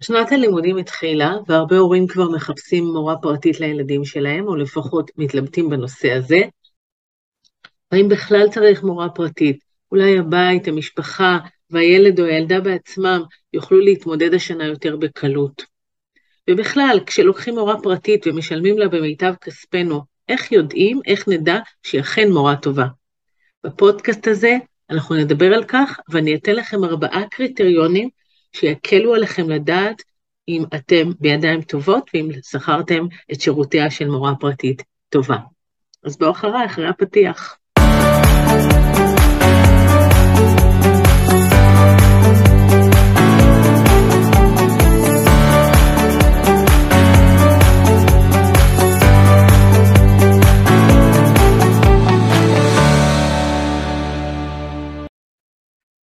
שנת 0.00 0.32
הלימודים 0.32 0.76
התחילה, 0.76 1.34
והרבה 1.48 1.78
הורים 1.78 2.06
כבר 2.06 2.30
מחפשים 2.30 2.84
מורה 2.84 3.16
פרטית 3.16 3.60
לילדים 3.60 4.04
שלהם, 4.04 4.46
או 4.46 4.56
לפחות 4.56 5.10
מתלבטים 5.16 5.70
בנושא 5.70 6.12
הזה. 6.12 6.40
האם 7.92 8.08
בכלל 8.08 8.48
צריך 8.50 8.82
מורה 8.82 9.08
פרטית? 9.08 9.58
אולי 9.92 10.18
הבית, 10.18 10.68
המשפחה 10.68 11.38
והילד 11.70 12.20
או 12.20 12.24
הילדה 12.24 12.60
בעצמם 12.60 13.22
יוכלו 13.52 13.78
להתמודד 13.78 14.34
השנה 14.34 14.66
יותר 14.66 14.96
בקלות. 14.96 15.62
ובכלל, 16.50 17.00
כשלוקחים 17.06 17.54
מורה 17.54 17.82
פרטית 17.82 18.26
ומשלמים 18.26 18.78
לה 18.78 18.88
במיטב 18.88 19.34
כספנו, 19.40 20.00
איך 20.28 20.52
יודעים, 20.52 21.00
איך 21.06 21.28
נדע 21.28 21.58
שהיא 21.82 22.00
אכן 22.00 22.32
מורה 22.32 22.56
טובה? 22.56 22.86
בפודקאסט 23.64 24.28
הזה 24.28 24.56
אנחנו 24.90 25.14
נדבר 25.14 25.54
על 25.54 25.64
כך, 25.64 26.00
ואני 26.08 26.34
אתן 26.34 26.54
לכם 26.54 26.84
ארבעה 26.84 27.22
קריטריונים 27.30 28.08
שיקלו 28.56 29.14
עליכם 29.14 29.50
לדעת 29.50 30.02
אם 30.48 30.64
אתם 30.74 31.10
בידיים 31.20 31.62
טובות 31.62 32.10
ואם 32.14 32.28
שכרתם 32.42 33.06
את 33.32 33.40
שירותיה 33.40 33.90
של 33.90 34.08
מורה 34.08 34.34
פרטית 34.40 34.82
טובה. 35.08 35.36
אז 36.04 36.18
בואו 36.18 36.30
אחריי, 36.30 36.66
אחרי 36.66 36.88
הפתיח. 36.88 37.58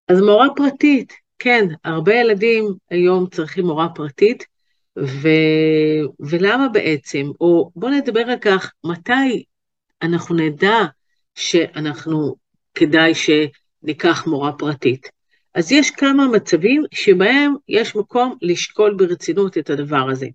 אז 0.08 0.20
מורה 0.20 0.46
פרטית, 0.56 1.12
כן, 1.40 1.64
הרבה 1.84 2.14
ילדים 2.14 2.64
היום 2.90 3.26
צריכים 3.26 3.66
מורה 3.66 3.88
פרטית, 3.88 4.44
ו... 4.98 5.28
ולמה 6.20 6.68
בעצם? 6.68 7.30
או 7.40 7.70
בואו 7.76 7.92
נדבר 7.92 8.20
על 8.20 8.38
כך, 8.40 8.72
מתי 8.84 9.44
אנחנו 10.02 10.36
נדע 10.36 10.78
שאנחנו, 11.34 12.34
כדאי 12.74 13.12
שניקח 13.14 14.26
מורה 14.26 14.52
פרטית. 14.52 15.08
אז 15.54 15.72
יש 15.72 15.90
כמה 15.90 16.28
מצבים 16.28 16.82
שבהם 16.94 17.54
יש 17.68 17.96
מקום 17.96 18.36
לשקול 18.42 18.94
ברצינות 18.94 19.58
את 19.58 19.70
הדבר 19.70 20.10
הזה. 20.10 20.26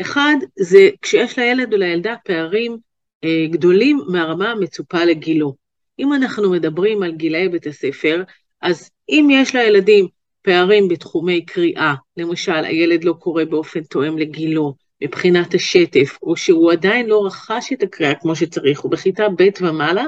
אחד, 0.00 0.36
זה 0.58 0.88
כשיש 1.02 1.38
לילד 1.38 1.72
או 1.72 1.78
לילדה 1.78 2.14
פערים 2.24 2.76
אה, 3.24 3.46
גדולים 3.50 4.00
מהרמה 4.08 4.50
המצופה 4.50 5.04
לגילו. 5.04 5.54
אם 5.98 6.12
אנחנו 6.12 6.50
מדברים 6.50 7.02
על 7.02 7.12
גילאי 7.12 7.48
בית 7.48 7.66
הספר, 7.66 8.22
אז 8.62 8.90
אם 9.08 9.28
יש 9.30 9.54
לילדים 9.54 10.08
פערים 10.42 10.88
בתחומי 10.88 11.44
קריאה, 11.44 11.94
למשל 12.16 12.64
הילד 12.64 13.04
לא 13.04 13.12
קורא 13.12 13.44
באופן 13.44 13.82
תואם 13.82 14.18
לגילו, 14.18 14.74
מבחינת 15.02 15.54
השטף, 15.54 16.18
או 16.22 16.36
שהוא 16.36 16.72
עדיין 16.72 17.06
לא 17.06 17.26
רכש 17.26 17.72
את 17.72 17.82
הקריאה 17.82 18.14
כמו 18.14 18.36
שצריך, 18.36 18.80
הוא 18.80 18.90
בכיתה 18.90 19.28
ב' 19.28 19.48
ומעלה, 19.60 20.04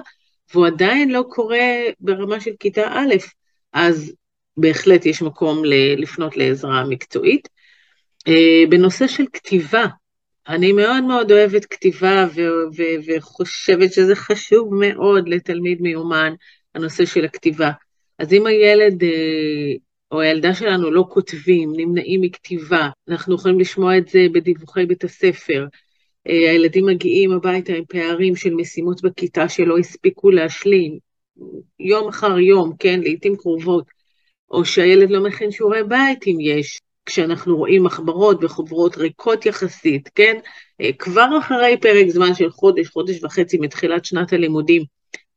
והוא 0.52 0.66
עדיין 0.66 1.10
לא 1.10 1.24
קורא 1.28 1.58
ברמה 2.00 2.40
של 2.40 2.50
כיתה 2.60 2.88
א', 2.92 3.14
אז 3.72 4.12
בהחלט 4.56 5.06
יש 5.06 5.22
מקום 5.22 5.62
לפנות 5.96 6.36
לעזרה 6.36 6.84
מקצועית. 6.88 7.48
אה, 8.28 8.62
בנושא 8.68 9.06
של 9.06 9.24
כתיבה, 9.32 9.86
אני 10.48 10.72
מאוד 10.72 11.04
מאוד 11.04 11.32
אוהבת 11.32 11.64
כתיבה 11.64 12.26
ו- 12.34 12.76
ו- 12.76 13.16
וחושבת 13.16 13.92
שזה 13.92 14.16
חשוב 14.16 14.74
מאוד 14.74 15.28
לתלמיד 15.28 15.80
מיומן, 15.80 16.34
הנושא 16.74 17.04
של 17.04 17.24
הכתיבה. 17.24 17.70
אז 18.18 18.32
אם 18.32 18.46
הילד 18.46 19.02
אה, 19.02 19.72
או 20.12 20.20
הילדה 20.20 20.54
שלנו 20.54 20.90
לא 20.90 21.04
כותבים, 21.08 21.72
נמנעים 21.76 22.20
מכתיבה, 22.20 22.88
אנחנו 23.08 23.34
יכולים 23.34 23.60
לשמוע 23.60 23.98
את 23.98 24.08
זה 24.08 24.26
בדיווחי 24.32 24.86
בית 24.86 25.04
הספר. 25.04 25.66
אה, 26.28 26.50
הילדים 26.50 26.86
מגיעים 26.86 27.32
הביתה 27.32 27.72
עם 27.72 27.84
פערים 27.84 28.36
של 28.36 28.54
משימות 28.54 29.02
בכיתה 29.02 29.48
שלא 29.48 29.78
הספיקו 29.78 30.30
להשלים, 30.30 30.98
יום 31.80 32.08
אחר 32.08 32.38
יום, 32.38 32.72
כן, 32.78 33.00
לעיתים 33.00 33.36
קרובות, 33.36 33.84
או 34.50 34.64
שהילד 34.64 35.10
לא 35.10 35.22
מכין 35.22 35.50
שיעורי 35.50 35.84
בית 35.84 36.26
אם 36.26 36.36
יש, 36.40 36.80
כשאנחנו 37.06 37.56
רואים 37.56 37.84
מחברות 37.84 38.44
וחוברות 38.44 38.96
ריקות 38.96 39.46
יחסית, 39.46 40.08
כן, 40.14 40.38
אה, 40.80 40.90
כבר 40.98 41.28
אחרי 41.38 41.76
פרק 41.80 42.08
זמן 42.08 42.34
של 42.34 42.50
חודש, 42.50 42.88
חודש 42.88 43.24
וחצי 43.24 43.58
מתחילת 43.58 44.04
שנת 44.04 44.32
הלימודים, 44.32 44.82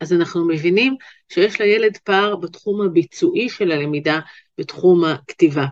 אז 0.01 0.13
אנחנו 0.13 0.47
מבינים 0.47 0.95
שיש 1.29 1.61
לילד 1.61 1.97
פער 1.97 2.35
בתחום 2.35 2.81
הביצועי 2.81 3.49
של 3.49 3.71
הלמידה, 3.71 4.19
בתחום 4.57 5.05
הכתיבה. 5.05 5.65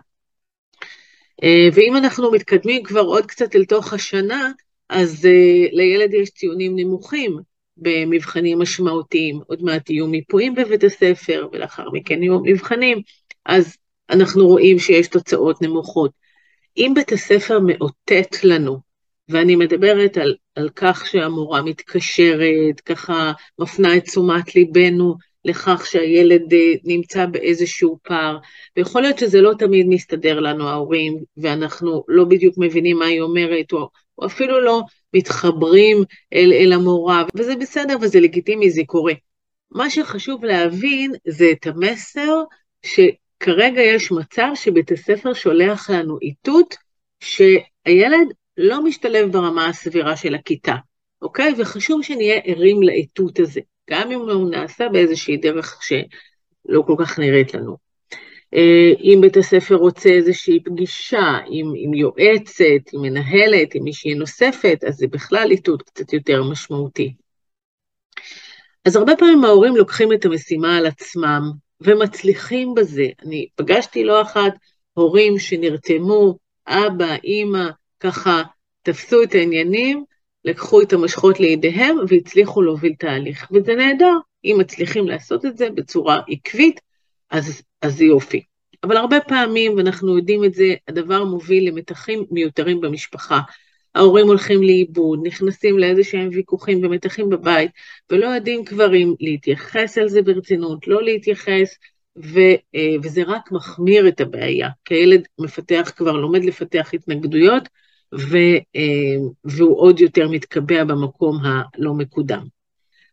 אה, 1.42 1.68
ואם 1.72 1.96
אנחנו 1.96 2.30
מתקדמים 2.32 2.82
כבר 2.82 3.00
עוד 3.00 3.26
קצת 3.26 3.56
אל 3.56 3.64
תוך 3.64 3.92
השנה, 3.92 4.50
אז 4.88 5.26
אה, 5.26 5.66
לילד 5.72 6.14
יש 6.14 6.30
ציונים 6.30 6.72
נמוכים 6.76 7.38
במבחנים 7.76 8.58
משמעותיים. 8.58 9.40
עוד 9.46 9.62
מעט 9.62 9.90
יהיו 9.90 10.06
מיפויים 10.06 10.54
בבית 10.54 10.84
הספר, 10.84 11.48
ולאחר 11.52 11.90
מכן 11.92 12.22
יהיו 12.22 12.40
מבחנים, 12.44 13.02
אז 13.46 13.76
אנחנו 14.10 14.46
רואים 14.46 14.78
שיש 14.78 15.08
תוצאות 15.08 15.62
נמוכות. 15.62 16.10
אם 16.76 16.92
בית 16.94 17.12
הספר 17.12 17.60
מאותת 17.60 18.44
לנו 18.44 18.89
ואני 19.30 19.56
מדברת 19.56 20.16
על, 20.16 20.34
על 20.54 20.68
כך 20.76 21.06
שהמורה 21.06 21.62
מתקשרת, 21.62 22.80
ככה 22.84 23.32
מפנה 23.58 23.96
את 23.96 24.04
תשומת 24.04 24.54
ליבנו 24.54 25.14
לכך 25.44 25.86
שהילד 25.86 26.52
אה, 26.52 26.72
נמצא 26.84 27.26
באיזשהו 27.26 27.98
פער, 28.02 28.38
ויכול 28.76 29.02
להיות 29.02 29.18
שזה 29.18 29.40
לא 29.40 29.52
תמיד 29.58 29.86
מסתדר 29.88 30.40
לנו 30.40 30.68
ההורים, 30.68 31.18
ואנחנו 31.36 32.04
לא 32.08 32.24
בדיוק 32.24 32.54
מבינים 32.58 32.98
מה 32.98 33.06
היא 33.06 33.20
אומרת, 33.20 33.72
או, 33.72 33.88
או 34.18 34.26
אפילו 34.26 34.60
לא 34.60 34.82
מתחברים 35.14 36.02
אל, 36.34 36.52
אל 36.52 36.72
המורה, 36.72 37.24
וזה 37.34 37.56
בסדר 37.56 37.96
וזה 38.00 38.20
לגיטימי, 38.20 38.70
זה 38.70 38.82
קורה. 38.86 39.12
מה 39.70 39.90
שחשוב 39.90 40.44
להבין 40.44 41.12
זה 41.28 41.50
את 41.52 41.66
המסר 41.66 42.42
שכרגע 42.82 43.82
יש 43.82 44.12
מצב 44.12 44.48
שבית 44.54 44.92
הספר 44.92 45.34
שולח 45.34 45.90
לנו 45.90 46.18
איתות 46.22 46.74
שהילד 47.20 48.28
לא 48.62 48.84
משתלב 48.84 49.32
ברמה 49.32 49.66
הסבירה 49.66 50.16
של 50.16 50.34
הכיתה, 50.34 50.74
אוקיי? 51.22 51.54
וחשוב 51.58 52.02
שנהיה 52.02 52.40
ערים 52.44 52.82
לאיתות 52.82 53.38
הזה, 53.38 53.60
גם 53.90 54.10
אם 54.10 54.20
הוא 54.20 54.50
נעשה 54.50 54.88
באיזושהי 54.88 55.36
דרך 55.36 55.82
שלא 55.82 56.82
כל 56.86 56.94
כך 56.98 57.18
נראית 57.18 57.54
לנו. 57.54 57.76
אה, 58.54 58.92
אם 59.00 59.18
בית 59.20 59.36
הספר 59.36 59.74
רוצה 59.74 60.08
איזושהי 60.08 60.60
פגישה 60.64 61.38
עם, 61.50 61.72
עם 61.76 61.94
יועצת, 61.94 62.92
עם 62.92 63.02
מנהלת, 63.02 63.74
עם 63.74 63.84
מישהי 63.84 64.14
נוספת, 64.14 64.84
אז 64.88 64.94
זה 64.94 65.06
בכלל 65.06 65.48
איתות 65.50 65.82
קצת 65.82 66.12
יותר 66.12 66.42
משמעותי. 66.42 67.14
אז 68.84 68.96
הרבה 68.96 69.16
פעמים 69.16 69.44
ההורים 69.44 69.76
לוקחים 69.76 70.12
את 70.12 70.24
המשימה 70.24 70.76
על 70.76 70.86
עצמם 70.86 71.50
ומצליחים 71.80 72.74
בזה. 72.74 73.06
אני 73.22 73.46
פגשתי 73.56 74.04
לא 74.04 74.22
אחת 74.22 74.52
הורים 74.92 75.38
שנרתמו, 75.38 76.38
אבא, 76.66 77.16
אימא, 77.24 77.68
ככה 78.00 78.42
תפסו 78.82 79.22
את 79.22 79.34
העניינים, 79.34 80.04
לקחו 80.44 80.82
את 80.82 80.92
המושכות 80.92 81.40
לידיהם 81.40 81.96
והצליחו 82.08 82.62
להוביל 82.62 82.94
תהליך. 82.98 83.48
וזה 83.52 83.74
נהדר, 83.74 84.14
אם 84.44 84.56
מצליחים 84.60 85.08
לעשות 85.08 85.46
את 85.46 85.56
זה 85.56 85.70
בצורה 85.70 86.20
עקבית, 86.28 86.80
אז, 87.30 87.62
אז 87.82 88.00
יופי. 88.00 88.42
אבל 88.84 88.96
הרבה 88.96 89.20
פעמים, 89.20 89.74
ואנחנו 89.76 90.16
יודעים 90.16 90.44
את 90.44 90.54
זה, 90.54 90.74
הדבר 90.88 91.24
מוביל 91.24 91.68
למתחים 91.68 92.24
מיותרים 92.30 92.80
במשפחה. 92.80 93.40
ההורים 93.94 94.26
הולכים 94.26 94.62
לאיבוד, 94.62 95.20
נכנסים 95.22 95.78
לאיזה 95.78 96.04
שהם 96.04 96.28
ויכוחים 96.32 96.84
ומתחים 96.84 97.30
בבית, 97.30 97.70
ולא 98.10 98.26
יודעים 98.26 98.64
כבר 98.64 98.94
אם 98.94 99.14
להתייחס 99.20 99.98
על 99.98 100.08
זה 100.08 100.22
ברצינות, 100.22 100.88
לא 100.88 101.02
להתייחס, 101.02 101.78
ו, 102.16 102.38
אה, 102.74 102.94
וזה 103.02 103.22
רק 103.26 103.52
מחמיר 103.52 104.08
את 104.08 104.20
הבעיה, 104.20 104.68
כי 104.84 104.94
הילד 104.94 105.28
מפתח 105.38 105.92
כבר, 105.96 106.12
לומד 106.12 106.44
לפתח 106.44 106.90
התנגדויות, 106.94 107.68
ו, 108.14 108.36
אה, 108.76 109.16
והוא 109.44 109.80
עוד 109.80 110.00
יותר 110.00 110.28
מתקבע 110.28 110.84
במקום 110.84 111.38
הלא 111.44 111.94
מקודם. 111.94 112.46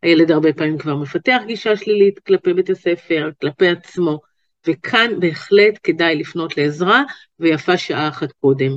הילד 0.01 0.31
הרבה 0.31 0.53
פעמים 0.53 0.77
כבר 0.77 0.95
מפתח 0.95 1.41
גישה 1.47 1.77
שלילית 1.77 2.19
כלפי 2.19 2.53
בית 2.53 2.69
הספר, 2.69 3.29
כלפי 3.41 3.67
עצמו, 3.67 4.19
וכאן 4.67 5.19
בהחלט 5.19 5.79
כדאי 5.83 6.15
לפנות 6.15 6.57
לעזרה, 6.57 7.03
ויפה 7.39 7.77
שעה 7.77 8.07
אחת 8.07 8.31
קודם. 8.31 8.71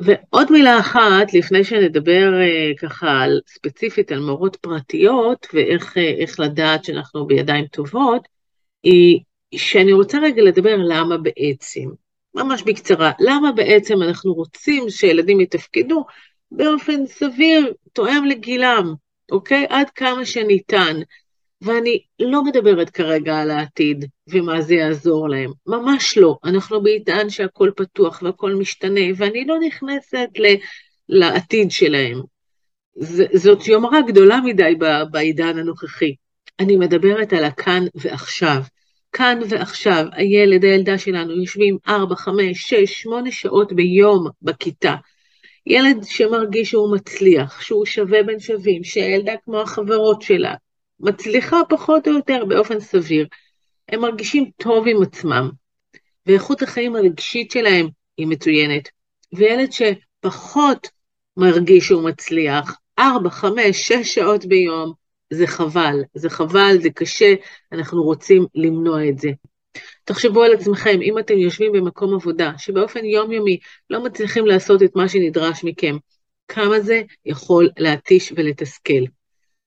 ועוד 0.00 0.52
מילה 0.52 0.80
אחת, 0.80 1.34
לפני 1.34 1.64
שנדבר 1.64 2.32
uh, 2.32 2.78
ככה 2.78 3.10
על, 3.10 3.40
ספציפית 3.46 4.12
על 4.12 4.20
מורות 4.20 4.56
פרטיות, 4.56 5.46
ואיך 5.54 6.38
uh, 6.38 6.42
לדעת 6.42 6.84
שאנחנו 6.84 7.26
בידיים 7.26 7.66
טובות, 7.66 8.28
היא 8.82 9.20
שאני 9.54 9.92
רוצה 9.92 10.18
רגע 10.22 10.42
לדבר 10.42 10.76
למה 10.76 11.16
בעצם. 11.18 11.90
ממש 12.34 12.62
בקצרה, 12.62 13.12
למה 13.20 13.52
בעצם 13.52 14.02
אנחנו 14.02 14.32
רוצים 14.32 14.90
שילדים 14.90 15.40
יתפקדו 15.40 16.04
באופן 16.50 17.06
סביר, 17.06 17.72
תואם 17.92 18.24
לגילם, 18.24 18.94
אוקיי? 19.32 19.66
עד 19.68 19.90
כמה 19.90 20.24
שניתן. 20.24 20.96
ואני 21.62 22.02
לא 22.20 22.44
מדברת 22.44 22.90
כרגע 22.90 23.38
על 23.38 23.50
העתיד 23.50 24.04
ומה 24.28 24.60
זה 24.60 24.74
יעזור 24.74 25.28
להם, 25.28 25.50
ממש 25.66 26.18
לא. 26.18 26.38
אנחנו 26.44 26.82
בעידן 26.82 27.30
שהכל 27.30 27.70
פתוח 27.76 28.22
והכל 28.22 28.54
משתנה, 28.54 29.00
ואני 29.16 29.44
לא 29.44 29.56
נכנסת 29.66 30.28
ל, 30.38 30.54
לעתיד 31.08 31.70
שלהם. 31.70 32.20
ז, 32.94 33.22
זאת 33.34 33.66
יומרה 33.66 34.00
גדולה 34.02 34.40
מדי 34.44 34.74
בעידן 35.10 35.58
הנוכחי. 35.58 36.14
אני 36.60 36.76
מדברת 36.76 37.32
על 37.32 37.44
הכאן 37.44 37.84
ועכשיו. 37.94 38.60
כאן 39.12 39.38
ועכשיו, 39.48 40.04
הילד, 40.12 40.64
הילדה 40.64 40.98
שלנו, 40.98 41.40
יושבים 41.40 41.78
4, 41.88 42.16
5, 42.16 42.36
6, 42.52 43.02
8 43.02 43.32
שעות 43.32 43.72
ביום 43.72 44.26
בכיתה. 44.42 44.94
ילד 45.66 46.04
שמרגיש 46.04 46.70
שהוא 46.70 46.94
מצליח, 46.96 47.60
שהוא 47.60 47.86
שווה 47.86 48.22
בין 48.22 48.40
שווים, 48.40 48.84
שהילדה 48.84 49.32
כמו 49.44 49.60
החברות 49.60 50.22
שלה, 50.22 50.54
מצליחה 51.00 51.56
פחות 51.68 52.08
או 52.08 52.12
יותר 52.12 52.44
באופן 52.44 52.80
סביר. 52.80 53.26
הם 53.88 54.00
מרגישים 54.00 54.50
טוב 54.56 54.88
עם 54.88 55.02
עצמם, 55.02 55.50
ואיכות 56.26 56.62
החיים 56.62 56.96
הרגשית 56.96 57.50
שלהם 57.50 57.88
היא 58.16 58.26
מצוינת. 58.26 58.88
וילד 59.32 59.70
שפחות 59.72 60.88
מרגיש 61.36 61.86
שהוא 61.86 62.08
מצליח, 62.08 62.78
ארבע, 62.98 63.30
חמש, 63.30 63.88
שש 63.88 64.14
שעות 64.14 64.44
ביום, 64.44 64.92
זה 65.30 65.46
חבל, 65.46 66.02
זה 66.14 66.30
חבל, 66.30 66.76
זה 66.80 66.90
קשה, 66.90 67.34
אנחנו 67.72 68.02
רוצים 68.02 68.46
למנוע 68.54 69.08
את 69.08 69.18
זה. 69.18 69.30
תחשבו 70.04 70.42
על 70.42 70.52
עצמכם, 70.52 71.02
אם 71.02 71.18
אתם 71.18 71.38
יושבים 71.38 71.72
במקום 71.72 72.14
עבודה 72.14 72.52
שבאופן 72.58 73.04
יומיומי 73.04 73.58
לא 73.90 74.04
מצליחים 74.04 74.46
לעשות 74.46 74.82
את 74.82 74.96
מה 74.96 75.08
שנדרש 75.08 75.64
מכם, 75.64 75.96
כמה 76.48 76.80
זה 76.80 77.02
יכול 77.24 77.68
להתיש 77.78 78.32
ולתסכל. 78.36 79.04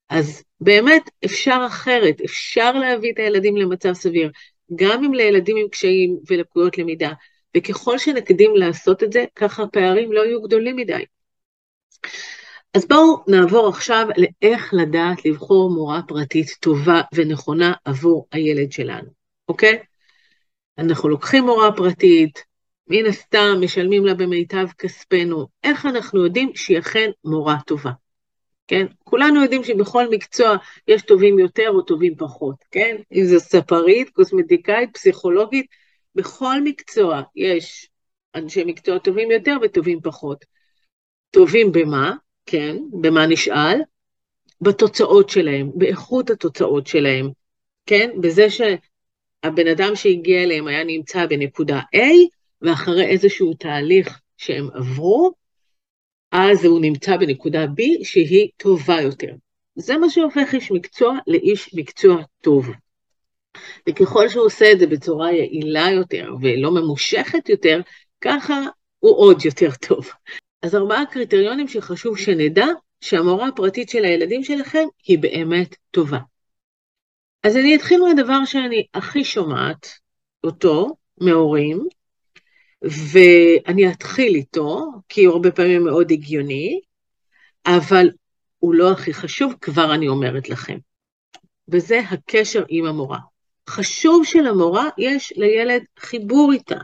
אז 0.10 0.44
באמת 0.62 1.10
אפשר 1.26 1.64
אחרת, 1.68 2.22
אפשר 2.26 2.72
להביא 2.72 3.14
את 3.14 3.20
הילדים 3.20 3.58
למצב 3.58 3.94
סביר, 3.94 4.32
גם 4.76 5.04
אם 5.04 5.14
לילדים 5.14 5.58
עם 5.58 5.68
קשיים 5.68 6.18
ולקויות 6.30 6.78
למידה, 6.78 7.12
וככל 7.58 7.98
שנקדים 7.98 8.56
לעשות 8.56 9.04
את 9.04 9.12
זה, 9.12 9.26
ככה 9.36 9.64
הפערים 9.64 10.14
לא 10.14 10.26
יהיו 10.26 10.42
גדולים 10.42 10.76
מדי. 10.76 11.04
אז 12.74 12.88
בואו 12.88 13.24
נעבור 13.28 13.68
עכשיו 13.68 14.08
לאיך 14.18 14.74
לדעת 14.74 15.26
לבחור 15.26 15.70
מורה 15.70 16.02
פרטית 16.08 16.48
טובה 16.60 17.02
ונכונה 17.14 17.74
עבור 17.86 18.28
הילד 18.32 18.72
שלנו, 18.72 19.10
אוקיי? 19.48 19.80
אנחנו 20.78 21.10
לוקחים 21.10 21.44
מורה 21.44 21.72
פרטית, 21.76 22.44
מן 22.88 23.06
הסתם 23.06 23.56
משלמים 23.62 24.06
לה 24.06 24.14
במיטב 24.14 24.68
כספנו, 24.78 25.48
איך 25.64 25.86
אנחנו 25.86 26.26
יודעים 26.26 26.52
שהיא 26.56 26.80
אכן 26.80 27.10
מורה 27.24 27.58
טובה? 27.66 27.92
כן? 28.68 28.86
כולנו 29.04 29.44
יודעים 29.44 29.64
שבכל 29.64 30.10
מקצוע 30.10 30.56
יש 30.88 31.02
טובים 31.02 31.40
יותר 31.40 31.70
או 31.70 31.82
טובים 31.82 32.16
פחות, 32.16 32.56
כן? 32.72 32.96
אם 33.14 33.26
זו 33.26 33.40
ספרית, 33.40 34.10
קוסמטיקאית, 34.10 34.90
פסיכולוגית, 34.94 35.66
בכל 36.16 36.62
מקצוע 36.64 37.22
יש 37.36 37.90
אנשי 38.36 38.64
מקצוע 38.64 39.00
טובים 39.00 39.32
יותר 39.32 39.58
וטובים 39.62 40.02
פחות. 40.02 40.46
טובים 41.32 41.72
במה? 41.72 42.14
כן, 42.46 42.78
במה 43.02 43.26
נשאל? 43.26 43.80
בתוצאות 44.62 45.30
שלהם, 45.30 45.72
באיכות 45.76 46.30
התוצאות 46.30 46.88
שלהם, 46.88 47.30
כן? 47.86 48.10
בזה 48.22 48.48
שהבן 48.50 49.68
אדם 49.68 49.96
שהגיע 49.96 50.44
אליהם 50.44 50.68
היה 50.68 50.84
נמצא 50.84 51.26
בנקודה 51.26 51.80
A, 51.96 52.00
ואחרי 52.62 53.06
איזשהו 53.06 53.54
תהליך 53.54 54.20
שהם 54.38 54.68
עברו, 54.74 55.32
אז 56.32 56.66
הוא 56.66 56.82
נמצא 56.82 57.18
בנקודה 57.18 57.66
B 57.66 58.06
שהיא 58.06 58.50
טובה 58.58 59.02
יותר. 59.02 59.34
זה 59.76 59.98
מה 59.98 60.10
שהופך 60.10 60.54
איש 60.54 60.72
מקצוע 60.72 61.18
לאיש 61.28 61.76
מקצוע 61.76 62.24
טוב. 62.42 62.70
וככל 63.90 64.30
שהוא 64.30 64.46
עושה 64.46 64.72
את 64.72 64.80
זה 64.80 64.88
בצורה 64.88 65.32
יעילה 65.32 65.92
יותר 65.92 66.34
ולא 66.42 66.72
ממושכת 66.72 67.50
יותר, 67.50 67.82
ככה 68.22 68.62
הוא 69.00 69.18
עוד 69.18 69.46
יותר 69.46 69.70
טוב. 69.88 70.10
אז 70.64 70.76
ארבעה 70.76 71.06
קריטריונים 71.06 71.68
שחשוב 71.68 72.18
שנדע 72.18 72.66
שהמורה 73.02 73.48
הפרטית 73.48 73.90
של 73.90 74.06
הילדים 74.06 74.44
שלכם 74.44 74.84
היא 75.08 75.20
באמת 75.20 75.76
טובה. 75.92 76.20
אז 77.44 77.58
אני 77.58 77.76
אתחיל 77.76 78.02
מהדבר 78.02 78.46
שאני 78.46 78.86
הכי 78.94 79.24
שומעת 79.24 79.88
אותו 80.44 80.88
מהורים, 81.22 81.88
ואני 82.82 83.92
אתחיל 83.92 84.36
איתו, 84.36 84.92
כי 85.10 85.26
הוא 85.26 85.34
הרבה 85.34 85.52
פעמים 85.52 85.84
מאוד 85.84 86.12
הגיוני, 86.12 86.80
אבל 87.66 88.10
הוא 88.60 88.74
לא 88.74 88.92
הכי 88.92 89.14
חשוב, 89.14 89.54
כבר 89.62 89.94
אני 89.94 90.08
אומרת 90.08 90.50
לכם. 90.50 90.78
וזה 91.68 92.00
הקשר 92.00 92.64
עם 92.70 92.86
המורה. 92.86 93.20
חשוב 93.70 94.26
שלמורה 94.26 94.90
יש 94.98 95.34
לילד 95.36 95.84
חיבור 96.00 96.52
איתה, 96.54 96.78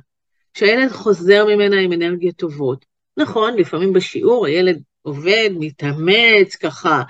שהילד 0.54 0.92
חוזר 0.92 1.46
ממנה 1.46 1.80
עם 1.80 1.94
אנרגיות 1.94 2.36
טובות. 2.36 2.89
נכון, 3.20 3.56
לפעמים 3.58 3.94
בשיעור 3.94 4.46
הילד 4.46 4.82
עובד, 5.02 5.50
מתאמץ 5.60 6.56
ככה, 6.56 7.04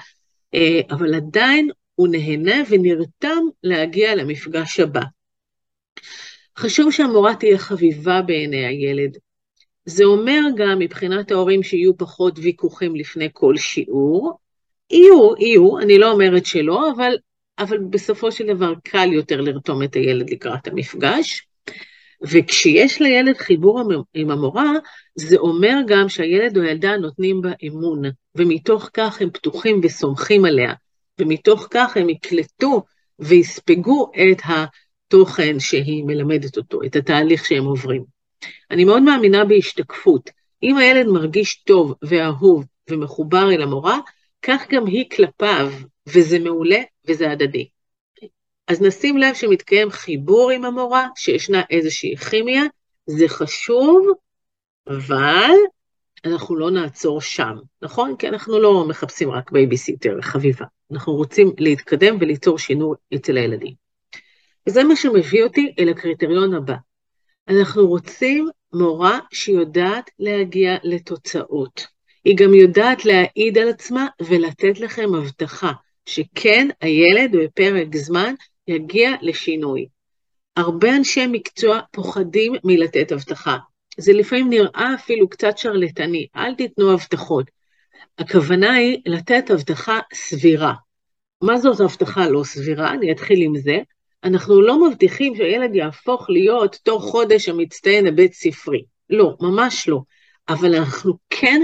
אה, 0.54 0.82
אבל 0.90 1.16
עדיין 1.16 1.70
הוא 1.96 2.08
נהנה 2.08 2.56
ונרתם 2.70 3.44
להגיע 3.64 4.16
למפגש 4.16 4.80
הבא. 4.80 5.02
חשוב 6.58 6.92
שהמורה 6.92 7.36
תהיה 7.36 7.58
חביבה 7.58 8.22
בעיני 8.22 8.66
הילד. 8.66 9.18
זה 9.86 10.04
אומר 10.04 10.40
גם 10.58 10.80
מבחינת 10.80 11.32
ההורים 11.32 11.64
שיהיו 11.64 11.98
פחות 11.98 12.40
ויכוחים 12.40 12.96
לפני 12.96 13.30
כל 13.34 13.58
שיעור. 13.58 14.40
יהיו, 14.92 15.34
יהיו, 15.40 15.80
אני 15.80 15.98
לא 15.98 16.12
אומרת 16.12 16.46
שלא, 16.46 16.92
אבל, 16.92 17.18
אבל 17.60 17.78
בסופו 17.78 18.32
של 18.32 18.48
דבר 18.48 18.74
קל 18.84 19.14
יותר 19.14 19.42
לרתום 19.42 19.84
את 19.84 19.94
הילד 19.94 20.30
לקראת 20.30 20.68
המפגש. 20.68 21.49
וכשיש 22.22 23.02
לילד 23.02 23.38
חיבור 23.38 23.82
עם 24.14 24.32
המורה, 24.32 24.72
זה 25.16 25.38
אומר 25.38 25.76
גם 25.88 26.10
שהילד 26.10 26.58
או 26.58 26.62
הילדה 26.62 26.98
נותנים 26.98 27.42
בה 27.42 27.52
אמון, 27.68 28.02
ומתוך 28.36 28.90
כך 28.94 29.22
הם 29.22 29.30
פתוחים 29.30 29.82
וסומכים 29.84 30.46
עליה, 30.46 30.74
ומתוך 31.20 31.68
כך 31.72 31.98
הם 31.98 32.10
יקלטו 32.10 32.84
ויספגו 33.20 34.12
את 34.32 34.42
התוכן 34.46 35.60
שהיא 35.60 36.04
מלמדת 36.04 36.58
אותו, 36.58 36.80
את 36.86 36.96
התהליך 36.96 37.46
שהם 37.46 37.66
עוברים. 37.66 38.04
אני 38.72 38.86
מאוד 38.86 39.04
מאמינה 39.04 39.46
בהשתקפות. 39.46 40.30
אם 40.64 40.78
הילד 40.78 41.08
מרגיש 41.08 41.64
טוב 41.64 41.94
ואהוב 42.02 42.66
ומחובר 42.90 43.52
אל 43.52 43.62
המורה, 43.62 44.00
כך 44.42 44.64
גם 44.72 44.86
היא 44.86 45.10
כלפיו, 45.10 45.72
וזה 46.08 46.40
מעולה 46.40 46.80
וזה 47.08 47.32
הדדי. 47.32 47.68
אז 48.70 48.82
נשים 48.82 49.18
לב 49.18 49.34
שמתקיים 49.34 49.90
חיבור 49.90 50.52
עם 50.52 50.66
המורה, 50.66 51.08
שישנה 51.16 51.62
איזושהי 51.70 52.18
כימיה, 52.18 52.64
זה 53.06 53.28
חשוב, 53.28 54.08
אבל 54.88 55.52
אנחנו 56.26 56.56
לא 56.56 56.72
נעצור 56.72 57.22
שם, 57.22 57.56
נכון? 57.82 58.16
כי 58.16 58.28
אנחנו 58.28 58.60
לא 58.60 58.86
מחפשים 58.88 59.32
רק 59.32 59.52
בייביסיטר 59.52 60.22
חביבה, 60.22 60.66
אנחנו 60.92 61.14
רוצים 61.14 61.54
להתקדם 61.58 62.18
וליצור 62.20 62.60
שינוי 62.60 62.96
אצל 63.16 63.38
הילדים. 63.38 63.74
וזה 64.68 64.84
מה 64.84 64.96
שמביא 64.96 65.44
אותי 65.44 65.74
אל 65.80 65.90
הקריטריון 65.90 66.54
הבא. 66.54 66.76
אנחנו 67.48 67.88
רוצים 67.88 68.50
מורה 68.74 69.20
שיודעת 69.34 70.10
להגיע 70.20 70.76
לתוצאות. 70.84 71.88
היא 72.26 72.38
גם 72.38 72.54
יודעת 72.54 73.06
להעיד 73.06 73.58
על 73.58 73.70
עצמה 73.70 74.08
ולתת 74.22 74.80
לכם 74.80 75.16
הבטחה 75.16 75.72
שכן, 76.06 76.68
הילד 76.82 77.32
בפרק 77.44 77.96
זמן 77.96 78.34
יגיע 78.70 79.12
לשינוי. 79.22 79.88
הרבה 80.58 80.96
אנשי 80.96 81.28
מקצוע 81.28 81.80
פוחדים 81.92 82.54
מלתת 82.64 83.12
הבטחה. 83.12 83.58
זה 83.98 84.14
לפעמים 84.14 84.50
נראה 84.50 84.92
אפילו 84.96 85.30
קצת 85.30 85.58
שרלטני, 85.58 86.28
אל 86.36 86.56
תיתנו 86.56 86.92
הבטחות. 86.92 87.46
הכוונה 88.18 88.74
היא 88.74 89.02
לתת 89.06 89.50
הבטחה 89.50 90.00
סבירה. 90.14 90.74
מה 91.42 91.58
זאת 91.58 91.80
הבטחה 91.80 92.30
לא 92.30 92.44
סבירה? 92.44 92.92
אני 92.92 93.12
אתחיל 93.12 93.42
עם 93.42 93.58
זה. 93.58 93.78
אנחנו 94.24 94.62
לא 94.62 94.90
מבטיחים 94.90 95.36
שהילד 95.36 95.76
יהפוך 95.76 96.30
להיות 96.30 96.80
תוך 96.84 97.04
חודש 97.04 97.50
המצטיין 97.50 98.08
הבית 98.08 98.34
ספרי. 98.34 98.84
לא, 99.10 99.36
ממש 99.42 99.88
לא. 99.88 100.02
אבל 100.50 100.76
אנחנו 100.76 101.14
כן 101.30 101.62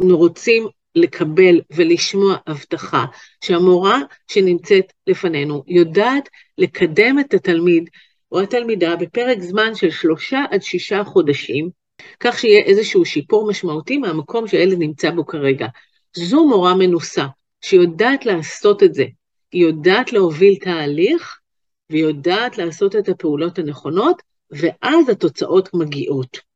רוצים 0.00 0.68
לקבל 0.98 1.60
ולשמוע 1.70 2.36
הבטחה 2.46 3.04
שהמורה 3.44 4.00
שנמצאת 4.28 4.92
לפנינו 5.06 5.64
יודעת 5.66 6.28
לקדם 6.58 7.18
את 7.18 7.34
התלמיד 7.34 7.90
או 8.32 8.40
התלמידה 8.40 8.96
בפרק 8.96 9.40
זמן 9.40 9.74
של 9.74 9.90
שלושה 9.90 10.44
עד 10.50 10.62
שישה 10.62 11.04
חודשים, 11.04 11.70
כך 12.20 12.38
שיהיה 12.38 12.64
איזשהו 12.64 13.04
שיפור 13.04 13.48
משמעותי 13.50 13.98
מהמקום 13.98 14.48
שהילד 14.48 14.78
נמצא 14.78 15.10
בו 15.10 15.26
כרגע. 15.26 15.66
זו 16.16 16.46
מורה 16.46 16.74
מנוסה, 16.74 17.26
שיודעת 17.60 18.26
לעשות 18.26 18.82
את 18.82 18.94
זה. 18.94 19.04
היא 19.52 19.62
יודעת 19.62 20.12
להוביל 20.12 20.56
תהליך, 20.60 21.38
והיא 21.90 22.02
יודעת 22.02 22.58
לעשות 22.58 22.96
את 22.96 23.08
הפעולות 23.08 23.58
הנכונות, 23.58 24.22
ואז 24.50 25.08
התוצאות 25.08 25.68
מגיעות. 25.74 26.47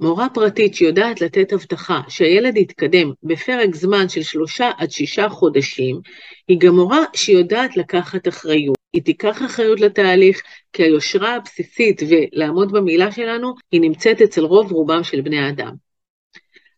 מורה 0.00 0.28
פרטית 0.34 0.74
שיודעת 0.74 1.20
לתת 1.20 1.52
הבטחה 1.52 2.00
שהילד 2.08 2.56
יתקדם 2.56 3.12
בפרק 3.22 3.74
זמן 3.74 4.08
של 4.08 4.22
שלושה 4.22 4.70
עד 4.78 4.90
שישה 4.90 5.28
חודשים, 5.28 6.00
היא 6.48 6.58
גם 6.60 6.74
מורה 6.74 7.00
שיודעת 7.14 7.76
לקחת 7.76 8.28
אחריות. 8.28 8.76
היא 8.92 9.02
תיקח 9.02 9.42
אחריות 9.46 9.80
לתהליך, 9.80 10.42
כי 10.72 10.82
היושרה 10.82 11.34
הבסיסית 11.36 12.02
ולעמוד 12.08 12.72
במילה 12.72 13.12
שלנו, 13.12 13.54
היא 13.72 13.80
נמצאת 13.80 14.22
אצל 14.22 14.44
רוב 14.44 14.72
רובם 14.72 15.04
של 15.04 15.20
בני 15.20 15.38
האדם. 15.38 15.74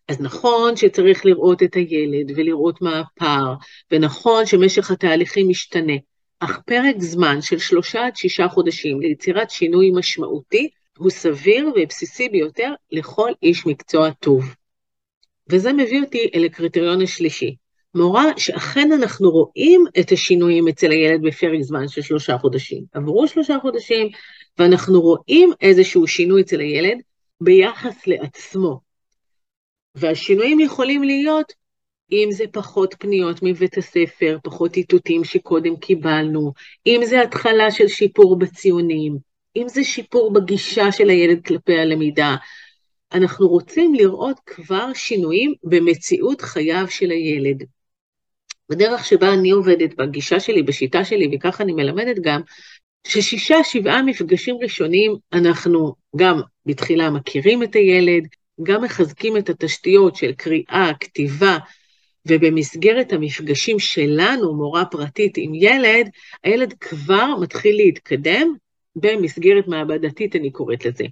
אז 0.08 0.20
נכון 0.20 0.76
שצריך 0.76 1.26
לראות 1.26 1.62
את 1.62 1.74
הילד 1.74 2.32
ולראות 2.36 2.82
מה 2.82 3.00
הפער, 3.00 3.54
ונכון 3.90 4.46
שמשך 4.46 4.90
התהליכים 4.90 5.48
משתנה, 5.48 5.96
אך 6.40 6.58
פרק 6.66 6.96
זמן 6.98 7.42
של 7.42 7.58
שלושה 7.58 8.06
עד 8.06 8.16
שישה 8.16 8.48
חודשים 8.48 9.00
ליצירת 9.00 9.50
שינוי 9.50 9.90
משמעותי 9.94 10.68
הוא 10.98 11.10
סביר 11.10 11.70
ובסיסי 11.76 12.28
ביותר 12.28 12.72
לכל 12.92 13.32
איש 13.42 13.66
מקצוע 13.66 14.10
טוב. 14.10 14.54
וזה 15.50 15.72
מביא 15.72 16.00
אותי 16.00 16.30
אל 16.34 16.44
הקריטריון 16.44 17.02
השלישי. 17.02 17.56
מורה 17.94 18.24
שאכן 18.36 18.92
אנחנו 18.92 19.30
רואים 19.30 19.84
את 20.00 20.12
השינויים 20.12 20.68
אצל 20.68 20.90
הילד 20.90 21.22
בפרק 21.22 21.60
זמן 21.60 21.88
של 21.88 22.02
שלושה 22.02 22.38
חודשים. 22.38 22.84
עברו 22.92 23.28
שלושה 23.28 23.56
חודשים, 23.62 24.08
ואנחנו 24.58 25.00
רואים 25.00 25.52
איזשהו 25.60 26.06
שינוי 26.06 26.42
אצל 26.42 26.60
הילד 26.60 26.98
ביחס 27.40 28.06
לעצמו. 28.06 28.80
והשינויים 29.94 30.60
יכולים 30.60 31.02
להיות 31.02 31.52
אם 32.12 32.28
זה 32.30 32.44
פחות 32.52 32.94
פניות 32.98 33.36
מבית 33.42 33.78
הספר, 33.78 34.38
פחות 34.42 34.76
איתותים 34.76 35.24
שקודם 35.24 35.76
קיבלנו, 35.76 36.52
אם 36.86 37.00
זה 37.04 37.22
התחלה 37.22 37.70
של 37.70 37.88
שיפור 37.88 38.38
בציונים, 38.38 39.31
אם 39.56 39.68
זה 39.68 39.84
שיפור 39.84 40.32
בגישה 40.32 40.92
של 40.92 41.08
הילד 41.08 41.44
כלפי 41.44 41.78
הלמידה. 41.78 42.36
אנחנו 43.12 43.48
רוצים 43.48 43.94
לראות 43.94 44.40
כבר 44.46 44.92
שינויים 44.94 45.54
במציאות 45.64 46.40
חייו 46.40 46.86
של 46.90 47.10
הילד. 47.10 47.64
בדרך 48.68 49.04
שבה 49.04 49.34
אני 49.34 49.50
עובדת, 49.50 49.94
בגישה 49.94 50.40
שלי, 50.40 50.62
בשיטה 50.62 51.04
שלי, 51.04 51.30
וככה 51.32 51.64
אני 51.64 51.72
מלמדת 51.72 52.16
גם, 52.20 52.40
ששישה, 53.06 53.64
שבעה 53.64 54.02
מפגשים 54.02 54.56
ראשונים 54.62 55.16
אנחנו 55.32 55.94
גם 56.16 56.40
בתחילה 56.66 57.10
מכירים 57.10 57.62
את 57.62 57.74
הילד, 57.74 58.26
גם 58.62 58.82
מחזקים 58.82 59.36
את 59.36 59.48
התשתיות 59.48 60.16
של 60.16 60.32
קריאה, 60.32 60.90
כתיבה, 61.00 61.58
ובמסגרת 62.26 63.12
המפגשים 63.12 63.78
שלנו, 63.78 64.54
מורה 64.54 64.84
פרטית 64.84 65.34
עם 65.36 65.54
ילד, 65.54 66.08
הילד 66.44 66.74
כבר 66.80 67.26
מתחיל 67.40 67.76
להתקדם 67.76 68.54
במסגרת 68.96 69.68
מעבדתית, 69.68 70.36
אני 70.36 70.50
קוראת 70.50 70.84
לזה. 70.84 71.04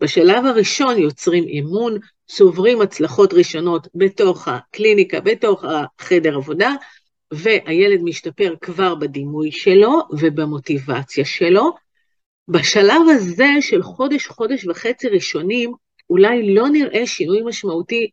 בשלב 0.00 0.46
הראשון 0.46 0.98
יוצרים 0.98 1.44
אמון, 1.58 1.98
צוברים 2.26 2.80
הצלחות 2.80 3.34
ראשונות 3.34 3.88
בתוך 3.94 4.48
הקליניקה, 4.48 5.20
בתוך 5.20 5.64
החדר 5.64 6.36
עבודה, 6.36 6.72
והילד 7.32 8.00
משתפר 8.02 8.54
כבר 8.60 8.94
בדימוי 8.94 9.52
שלו 9.52 10.00
ובמוטיבציה 10.10 11.24
שלו. 11.24 11.72
בשלב 12.48 13.00
הזה 13.08 13.48
של 13.60 13.82
חודש, 13.82 14.26
חודש 14.26 14.66
וחצי 14.66 15.08
ראשונים, 15.08 15.72
אולי 16.10 16.54
לא 16.54 16.68
נראה 16.68 17.06
שינוי 17.06 17.42
משמעותי 17.44 18.10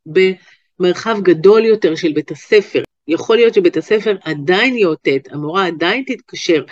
במרחב 0.80 1.22
גדול 1.22 1.66
יותר 1.66 1.96
של 1.96 2.14
בית 2.14 2.32
הספר. 2.32 2.82
יכול 3.08 3.36
להיות 3.36 3.54
שבית 3.54 3.78
הספר 3.78 4.16
עדיין 4.24 4.78
יאותת, 4.78 5.28
המורה 5.32 5.68
עדיין 5.68 6.04
תתקשר, 6.08 6.64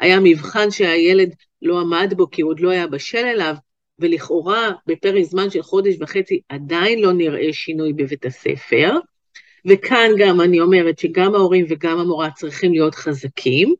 היה 0.00 0.20
מבחן 0.20 0.70
שהילד 0.70 1.34
לא 1.62 1.80
עמד 1.80 2.14
בו 2.16 2.30
כי 2.30 2.42
הוא 2.42 2.50
עוד 2.50 2.60
לא 2.60 2.70
היה 2.70 2.86
בשל 2.86 3.24
אליו, 3.26 3.54
ולכאורה 3.98 4.70
בפרק 4.86 5.22
זמן 5.22 5.50
של 5.50 5.62
חודש 5.62 5.94
וחצי 6.00 6.40
עדיין 6.48 7.00
לא 7.00 7.12
נראה 7.12 7.52
שינוי 7.52 7.92
בבית 7.92 8.26
הספר. 8.26 8.94
וכאן 9.66 10.10
גם 10.18 10.40
אני 10.40 10.60
אומרת 10.60 10.98
שגם 10.98 11.34
ההורים 11.34 11.66
וגם 11.68 11.98
המורה 11.98 12.30
צריכים 12.30 12.72
להיות 12.72 12.94
חזקים, 12.94 13.74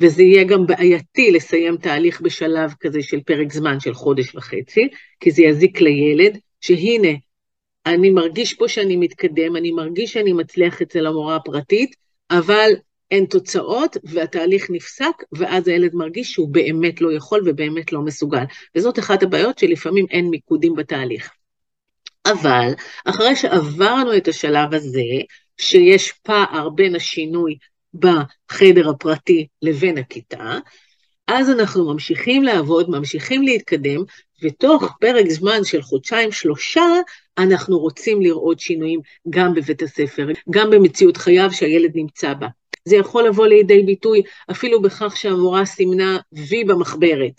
וזה 0.00 0.22
יהיה 0.22 0.44
גם 0.44 0.66
בעייתי 0.66 1.30
לסיים 1.30 1.76
תהליך 1.76 2.20
בשלב 2.20 2.74
כזה 2.80 3.02
של 3.02 3.20
פרק 3.20 3.52
זמן 3.52 3.80
של 3.80 3.94
חודש 3.94 4.34
וחצי, 4.34 4.88
כי 5.20 5.30
זה 5.30 5.42
יזיק 5.42 5.80
לילד, 5.80 6.38
שהנה, 6.60 7.08
אני 7.86 8.10
מרגיש 8.10 8.54
פה 8.54 8.68
שאני 8.68 8.96
מתקדם, 8.96 9.56
אני 9.56 9.70
מרגיש 9.70 10.12
שאני 10.12 10.32
מצליח 10.32 10.82
אצל 10.82 11.06
המורה 11.06 11.36
הפרטית, 11.36 11.96
אבל 12.30 12.70
אין 13.10 13.24
תוצאות 13.24 13.96
והתהליך 14.04 14.66
נפסק, 14.70 15.22
ואז 15.32 15.68
הילד 15.68 15.94
מרגיש 15.94 16.32
שהוא 16.32 16.48
באמת 16.48 17.00
לא 17.00 17.12
יכול 17.12 17.42
ובאמת 17.46 17.92
לא 17.92 18.00
מסוגל. 18.00 18.44
וזאת 18.76 18.98
אחת 18.98 19.22
הבעיות 19.22 19.58
שלפעמים 19.58 20.06
אין 20.10 20.30
מיקודים 20.30 20.74
בתהליך. 20.74 21.30
אבל 22.26 22.72
אחרי 23.04 23.36
שעברנו 23.36 24.16
את 24.16 24.28
השלב 24.28 24.74
הזה, 24.74 25.02
שיש 25.60 26.12
פער 26.12 26.68
בין 26.68 26.94
השינוי 26.94 27.56
בחדר 27.94 28.90
הפרטי 28.90 29.46
לבין 29.62 29.98
הכיתה, 29.98 30.58
אז 31.26 31.50
אנחנו 31.50 31.92
ממשיכים 31.92 32.42
לעבוד, 32.42 32.90
ממשיכים 32.90 33.42
להתקדם, 33.42 34.02
ותוך 34.42 34.96
פרק 35.00 35.28
זמן 35.28 35.64
של 35.64 35.82
חודשיים-שלושה, 35.82 36.84
אנחנו 37.38 37.78
רוצים 37.78 38.22
לראות 38.22 38.60
שינויים 38.60 39.00
גם 39.30 39.54
בבית 39.54 39.82
הספר, 39.82 40.26
גם 40.50 40.70
במציאות 40.70 41.16
חייו 41.16 41.52
שהילד 41.52 41.90
נמצא 41.94 42.34
בה. 42.34 42.46
זה 42.84 42.96
יכול 42.96 43.26
לבוא 43.26 43.46
לידי 43.46 43.82
ביטוי 43.82 44.22
אפילו 44.50 44.82
בכך 44.82 45.16
שהמורה 45.16 45.64
סימנה 45.64 46.18
וי 46.32 46.64
במחברת, 46.64 47.32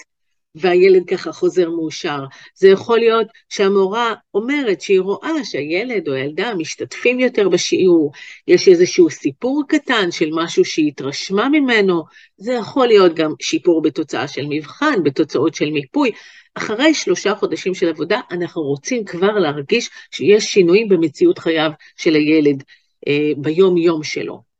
והילד 0.55 1.05
ככה 1.07 1.31
חוזר 1.31 1.69
מאושר. 1.69 2.19
זה 2.55 2.67
יכול 2.67 2.99
להיות 2.99 3.27
שהמורה 3.49 4.13
אומרת 4.33 4.81
שהיא 4.81 4.99
רואה 4.99 5.43
שהילד 5.43 6.07
או 6.07 6.13
הילדה 6.13 6.55
משתתפים 6.55 7.19
יותר 7.19 7.49
בשיעור, 7.49 8.11
יש 8.47 8.67
איזשהו 8.67 9.09
סיפור 9.09 9.63
קטן 9.67 10.11
של 10.11 10.29
משהו 10.31 10.65
שהיא 10.65 10.87
התרשמה 10.87 11.49
ממנו, 11.49 12.03
זה 12.37 12.53
יכול 12.53 12.87
להיות 12.87 13.15
גם 13.15 13.33
שיפור 13.41 13.81
בתוצאה 13.81 14.27
של 14.27 14.45
מבחן, 14.49 15.03
בתוצאות 15.03 15.55
של 15.55 15.69
מיפוי. 15.69 16.11
אחרי 16.55 16.93
שלושה 16.93 17.35
חודשים 17.35 17.73
של 17.73 17.89
עבודה, 17.89 18.19
אנחנו 18.31 18.61
רוצים 18.61 19.05
כבר 19.05 19.31
להרגיש 19.39 19.89
שיש 20.11 20.43
שינויים 20.43 20.89
במציאות 20.89 21.39
חייו 21.39 21.71
של 21.97 22.15
הילד 22.15 22.63
אה, 23.07 23.31
ביום-יום 23.37 24.03
שלו. 24.03 24.50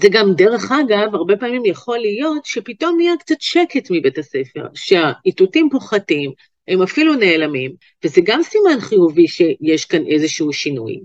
זה 0.00 0.08
גם, 0.10 0.34
דרך 0.34 0.72
אגב, 0.72 1.14
הרבה 1.14 1.36
פעמים 1.36 1.64
יכול 1.64 1.98
להיות 1.98 2.44
שפתאום 2.44 2.96
נהיה 2.96 3.16
קצת 3.16 3.40
שקט 3.40 3.90
מבית 3.90 4.18
הספר, 4.18 4.66
שהאיתותים 4.74 5.68
פוחתים, 5.70 6.32
הם 6.68 6.82
אפילו 6.82 7.14
נעלמים, 7.14 7.72
וזה 8.04 8.20
גם 8.24 8.42
סימן 8.42 8.80
חיובי 8.80 9.28
שיש 9.28 9.84
כאן 9.84 10.06
איזשהו 10.06 10.52
שינוי. 10.52 11.00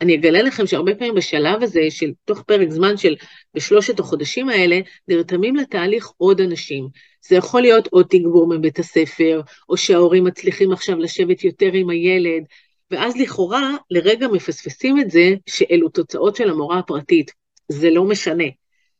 אני 0.00 0.14
אגלה 0.14 0.42
לכם 0.42 0.66
שהרבה 0.66 0.94
פעמים 0.94 1.14
בשלב 1.14 1.62
הזה, 1.62 1.80
של 1.90 2.12
תוך 2.24 2.42
פרק 2.42 2.70
זמן 2.70 2.96
של 2.96 3.14
בשלושת 3.54 4.00
החודשים 4.00 4.48
האלה, 4.48 4.80
נרתמים 5.08 5.56
לתהליך 5.56 6.10
עוד 6.16 6.40
אנשים. 6.40 6.88
זה 7.28 7.36
יכול 7.36 7.60
להיות 7.60 7.86
עוד 7.86 8.06
תגבור 8.10 8.48
מבית 8.48 8.78
הספר, 8.78 9.40
או 9.68 9.76
שההורים 9.76 10.24
מצליחים 10.24 10.72
עכשיו 10.72 10.98
לשבת 10.98 11.44
יותר 11.44 11.72
עם 11.72 11.90
הילד, 11.90 12.42
ואז 12.90 13.16
לכאורה, 13.16 13.76
לרגע 13.90 14.28
מפספסים 14.28 14.98
את 14.98 15.10
זה 15.10 15.34
שאלו 15.46 15.88
תוצאות 15.88 16.36
של 16.36 16.50
המורה 16.50 16.78
הפרטית. 16.78 17.41
זה 17.68 17.90
לא 17.90 18.04
משנה. 18.04 18.44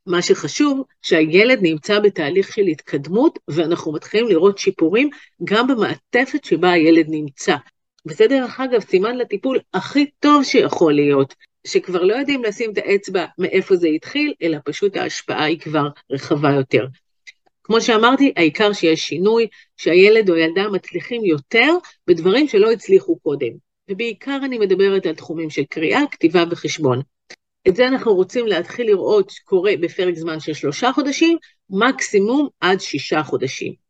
מה 0.07 0.23
שחשוב, 0.23 0.83
שהילד 1.03 1.59
נמצא 1.63 1.99
בתהליך 1.99 2.53
של 2.53 2.63
התקדמות, 2.63 3.39
ואנחנו 3.49 3.93
מתחילים 3.93 4.29
לראות 4.29 4.59
שיפורים 4.59 5.11
גם 5.45 5.67
במעטפת 5.67 6.45
שבה 6.45 6.71
הילד 6.71 7.07
נמצא. 7.09 7.57
וזה 8.07 8.27
דרך 8.27 8.61
אגב 8.61 8.81
סימן 8.81 9.17
לטיפול 9.17 9.59
הכי 9.75 10.07
טוב 10.21 10.45
שיכול 10.45 10.93
להיות, 10.93 11.35
שכבר 11.67 12.03
לא 12.03 12.15
יודעים 12.15 12.45
לשים 12.45 12.73
את 12.73 12.79
האצבע 12.79 13.25
מאיפה 13.39 13.77
זה 13.77 13.89
התחיל, 13.89 14.35
אלא 14.43 14.59
פשוט 14.65 14.97
ההשפעה 14.97 15.45
היא 15.45 15.59
כבר 15.59 15.89
רחבה 16.11 16.51
יותר. 16.51 16.87
כמו 17.65 17.81
שאמרתי, 17.81 18.33
העיקר 18.37 18.73
שיש 18.73 19.01
שינוי, 19.01 19.47
שהילד 19.77 20.31
או 20.31 20.37
ילדה 20.37 20.69
מצליחים 20.69 21.25
יותר 21.25 21.73
בדברים 22.07 22.49
שלא 22.49 22.73
הצליחו 22.73 23.19
קודם. 23.19 23.51
ובעיקר 23.91 24.39
אני 24.45 24.59
מדברת 24.59 25.07
על 25.07 25.15
תחומים 25.15 25.51
של 25.51 25.65
קריאה, 25.65 26.01
כתיבה 26.11 26.45
וחשבון. 26.51 27.01
את 27.69 27.77
זה 27.77 27.87
אנחנו 27.87 28.15
רוצים 28.15 28.47
להתחיל 28.47 28.87
לראות 28.87 29.33
קורה 29.45 29.73
בפרק 29.81 30.15
זמן 30.15 30.41
של 30.41 30.53
שלושה 30.53 30.93
חודשים, 30.93 31.39
מקסימום 31.71 32.49
עד 32.61 32.81
שישה 32.81 33.23
חודשים. 33.23 33.83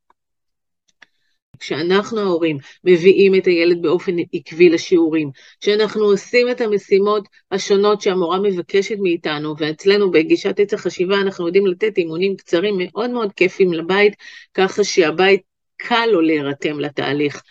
כשאנחנו 1.59 2.21
ההורים 2.21 2.59
מביאים 2.85 3.35
את 3.35 3.47
הילד 3.47 3.83
באופן 3.83 4.17
עקבי 4.33 4.71
לשיעורים, 4.71 5.31
כשאנחנו 5.61 6.05
עושים 6.05 6.50
את 6.50 6.61
המשימות 6.61 7.29
השונות 7.50 8.02
שהמורה 8.02 8.41
מבקשת 8.41 8.97
מאיתנו, 8.99 9.55
ואצלנו 9.59 10.11
בגישת 10.11 10.61
עץ 10.61 10.75
החשיבה 10.75 11.17
אנחנו 11.21 11.47
יודעים 11.47 11.67
לתת 11.67 11.99
אימונים 11.99 12.37
קצרים 12.37 12.75
מאוד 12.79 13.11
מאוד 13.11 13.33
כיפים 13.33 13.73
לבית, 13.73 14.12
ככה 14.55 14.85
שהבית 14.85 15.43
קל 15.76 16.07
לו 16.12 16.21
להירתם 16.21 16.81
לתהליך. 16.81 17.43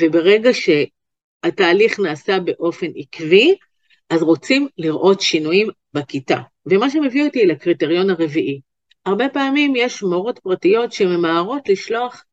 וברגע 0.00 0.50
שהתהליך 0.52 2.00
נעשה 2.00 2.40
באופן 2.40 2.86
עקבי, 2.96 3.54
אז 4.10 4.22
רוצים 4.22 4.68
לראות 4.78 5.20
שינויים 5.20 5.68
בכיתה. 5.94 6.38
ומה 6.66 6.90
שמביא 6.90 7.24
אותי 7.24 7.46
לקריטריון 7.46 8.10
הרביעי. 8.10 8.60
הרבה 9.06 9.28
פעמים 9.28 9.76
יש 9.76 10.02
מורות 10.02 10.38
פרטיות 10.38 10.92
שממהרות 10.92 11.68
לשלוח 11.68 12.24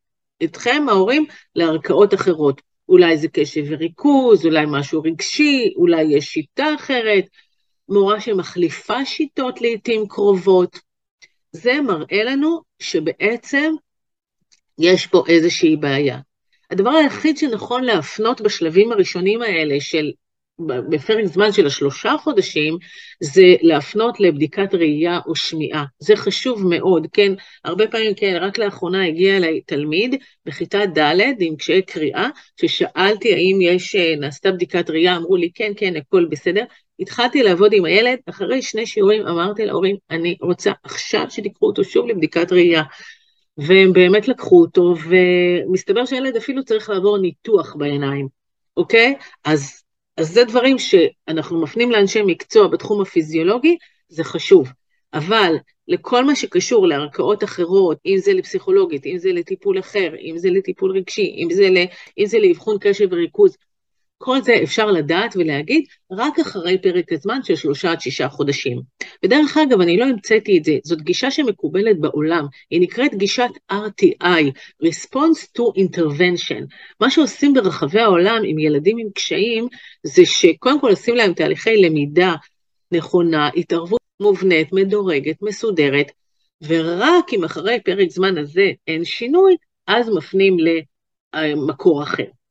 אתכם, 0.43 0.85
ההורים, 0.89 1.25
לערכאות 1.55 2.13
אחרות. 2.13 2.61
אולי 2.89 3.17
זה 3.17 3.27
קשב 3.27 3.63
וריכוז, 3.67 4.45
אולי 4.45 4.65
משהו 4.67 5.01
רגשי, 5.01 5.73
אולי 5.75 6.01
יש 6.03 6.25
שיטה 6.25 6.75
אחרת, 6.75 7.25
מורה 7.89 8.21
שמחליפה 8.21 9.05
שיטות 9.05 9.61
לעיתים 9.61 10.07
קרובות. 10.07 10.79
זה 11.51 11.81
מראה 11.81 12.23
לנו 12.23 12.61
שבעצם 12.79 13.73
יש 14.79 15.07
פה 15.07 15.23
איזושהי 15.27 15.75
בעיה. 15.75 16.19
הדבר 16.71 16.89
היחיד 16.89 17.37
שנכון 17.37 17.83
להפנות 17.83 18.41
בשלבים 18.41 18.91
הראשונים 18.91 19.41
האלה 19.41 19.75
של 19.79 20.11
בפרק 20.59 21.25
זמן 21.25 21.51
של 21.51 21.65
השלושה 21.65 22.15
חודשים, 22.23 22.77
זה 23.19 23.55
להפנות 23.61 24.19
לבדיקת 24.19 24.73
ראייה 24.73 25.19
או 25.27 25.35
שמיעה. 25.35 25.85
זה 25.99 26.15
חשוב 26.15 26.67
מאוד, 26.67 27.07
כן? 27.13 27.33
הרבה 27.65 27.87
פעמים, 27.87 28.13
כן, 28.15 28.37
רק 28.41 28.57
לאחרונה 28.57 29.05
הגיע 29.05 29.37
אליי 29.37 29.61
תלמיד 29.61 30.15
בכיתה 30.45 30.85
ד' 30.85 31.21
עם 31.39 31.55
קשיי 31.55 31.81
קריאה, 31.81 32.29
ששאלתי 32.61 33.33
האם 33.33 33.59
יש, 33.61 33.95
אה, 33.95 34.15
נעשתה 34.19 34.51
בדיקת 34.51 34.89
ראייה, 34.89 35.15
אמרו 35.15 35.35
לי, 35.35 35.51
כן, 35.55 35.71
כן, 35.77 35.95
הכל 35.95 36.25
בסדר. 36.25 36.63
התחלתי 36.99 37.43
לעבוד 37.43 37.73
עם 37.73 37.85
הילד, 37.85 38.19
אחרי 38.29 38.61
שני 38.61 38.85
שיעורים 38.85 39.27
אמרתי 39.27 39.65
להורים, 39.65 39.95
אני 40.09 40.37
רוצה 40.41 40.71
עכשיו 40.83 41.25
שתיקחו 41.29 41.65
אותו 41.65 41.83
שוב 41.83 42.07
לבדיקת 42.07 42.51
ראייה. 42.51 42.83
והם 43.57 43.93
באמת 43.93 44.27
לקחו 44.27 44.61
אותו, 44.61 44.95
ומסתבר 45.09 46.05
שהילד 46.05 46.35
אפילו 46.35 46.63
צריך 46.63 46.89
לעבור 46.89 47.17
ניתוח 47.17 47.75
בעיניים, 47.75 48.27
אוקיי? 48.77 49.13
אז 49.45 49.82
אז 50.17 50.29
זה 50.29 50.43
דברים 50.43 50.79
שאנחנו 50.79 51.61
מפנים 51.61 51.91
לאנשי 51.91 52.21
מקצוע 52.21 52.67
בתחום 52.67 53.01
הפיזיולוגי, 53.01 53.77
זה 54.09 54.23
חשוב. 54.23 54.69
אבל 55.13 55.55
לכל 55.87 56.25
מה 56.25 56.35
שקשור 56.35 56.87
לערכאות 56.87 57.43
אחרות, 57.43 57.97
אם 58.05 58.15
זה 58.17 58.33
לפסיכולוגית, 58.33 59.05
אם 59.05 59.17
זה 59.17 59.31
לטיפול 59.31 59.79
אחר, 59.79 60.13
אם 60.21 60.37
זה 60.37 60.49
לטיפול 60.49 60.97
רגשי, 60.97 61.35
אם 61.37 61.47
זה, 62.25 62.39
לאבחון 62.39 62.77
קשב 62.81 63.07
וריכוז, 63.11 63.57
כל 64.25 64.41
זה 64.41 64.55
אפשר 64.63 64.85
לדעת 64.85 65.35
ולהגיד 65.35 65.85
רק 66.11 66.39
אחרי 66.39 66.77
פרק 66.81 67.11
הזמן 67.11 67.39
של 67.43 67.55
שלושה 67.55 67.91
עד 67.91 68.01
שישה 68.01 68.29
חודשים. 68.29 68.81
ודרך 69.23 69.57
אגב, 69.57 69.81
אני 69.81 69.97
לא 69.97 70.05
המצאתי 70.05 70.57
את 70.57 70.63
זה, 70.63 70.77
זאת 70.83 71.01
גישה 71.01 71.31
שמקובלת 71.31 71.99
בעולם, 71.99 72.45
היא 72.69 72.81
נקראת 72.81 73.15
גישת 73.15 73.49
RTI, 73.71 74.43
Response 74.83 75.41
to 75.57 75.79
Intervention. 75.79 76.65
מה 76.99 77.09
שעושים 77.09 77.53
ברחבי 77.53 77.99
העולם 77.99 78.41
עם 78.45 78.59
ילדים 78.59 78.97
עם 78.97 79.07
קשיים, 79.15 79.67
זה 80.03 80.25
שקודם 80.25 80.81
כל 80.81 80.89
עושים 80.89 81.15
להם 81.15 81.33
תהליכי 81.33 81.77
למידה 81.77 82.35
נכונה, 82.91 83.49
התערבות 83.55 84.01
מובנית, 84.19 84.73
מדורגת, 84.73 85.35
מסודרת, 85.41 86.11
ורק 86.67 87.33
אם 87.33 87.43
אחרי 87.43 87.79
פרק 87.85 88.09
זמן 88.09 88.37
הזה 88.37 88.71
אין 88.87 89.05
שינוי, 89.05 89.55
אז 89.87 90.09
מפנים 90.09 90.57
למקור 91.33 92.03
אחר. 92.03 92.42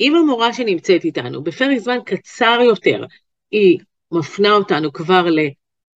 אם 0.00 0.14
המורה 0.14 0.52
שנמצאת 0.52 1.04
איתנו 1.04 1.42
בפרק 1.42 1.78
זמן 1.78 1.98
קצר 2.04 2.58
יותר, 2.64 3.04
היא 3.50 3.78
מפנה 4.12 4.52
אותנו 4.52 4.92
כבר 4.92 5.26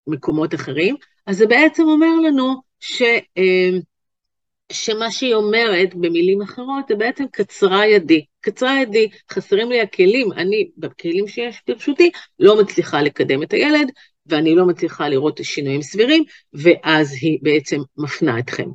למקומות 0.08 0.53
אחרים, 0.53 0.96
אז 1.25 1.38
זה 1.38 1.48
בעצם 1.48 1.84
אומר 1.84 2.15
לנו 2.25 2.62
ש, 2.79 3.01
אה, 3.38 3.70
שמה 4.72 5.12
שהיא 5.12 5.34
אומרת 5.34 5.96
במילים 5.96 6.41
אחרות 6.41 6.88
זה 6.88 6.96
בעצם 6.96 7.25
קצרה 7.31 7.88
ידי. 7.88 8.25
קצרה 8.41 8.81
ידי, 8.81 9.10
חסרים 9.31 9.72
לי 9.72 9.81
הכלים, 9.81 10.31
אני 10.31 10.70
בכלים 10.77 11.27
שיש 11.27 11.62
ברשותי 11.67 12.12
לא 12.39 12.62
מצליחה 12.62 13.01
לקדם 13.01 13.43
את 13.43 13.53
הילד, 13.53 13.91
ואני 14.25 14.55
לא 14.55 14.65
מצליחה 14.65 15.10
לראות 15.10 15.39
שינויים 15.43 15.81
סבירים, 15.81 16.24
ואז 16.53 17.13
היא 17.22 17.39
בעצם 17.41 17.77
מפנה 17.98 18.39
אתכם. 18.39 18.67